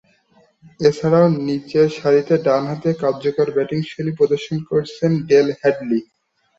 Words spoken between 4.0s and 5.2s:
প্রদর্শন করেছেন